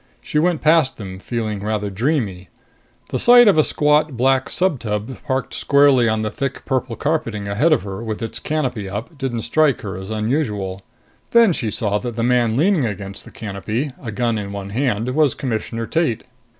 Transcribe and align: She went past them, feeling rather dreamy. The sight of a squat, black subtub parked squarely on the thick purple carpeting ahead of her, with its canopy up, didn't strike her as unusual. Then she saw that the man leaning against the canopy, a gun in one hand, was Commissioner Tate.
She 0.19 0.39
went 0.39 0.61
past 0.63 0.97
them, 0.97 1.19
feeling 1.19 1.59
rather 1.59 1.91
dreamy. 1.91 2.49
The 3.09 3.19
sight 3.19 3.47
of 3.47 3.55
a 3.59 3.63
squat, 3.63 4.17
black 4.17 4.49
subtub 4.49 5.21
parked 5.25 5.53
squarely 5.53 6.09
on 6.09 6.23
the 6.23 6.31
thick 6.31 6.65
purple 6.65 6.95
carpeting 6.95 7.47
ahead 7.47 7.71
of 7.71 7.83
her, 7.83 8.03
with 8.03 8.23
its 8.23 8.39
canopy 8.39 8.89
up, 8.89 9.15
didn't 9.15 9.43
strike 9.43 9.81
her 9.81 9.95
as 9.97 10.09
unusual. 10.09 10.81
Then 11.29 11.53
she 11.53 11.69
saw 11.69 11.99
that 11.99 12.15
the 12.15 12.23
man 12.23 12.57
leaning 12.57 12.83
against 12.83 13.25
the 13.25 13.29
canopy, 13.31 13.91
a 14.01 14.11
gun 14.11 14.39
in 14.39 14.51
one 14.51 14.71
hand, 14.71 15.07
was 15.13 15.35
Commissioner 15.35 15.85
Tate. 15.85 16.23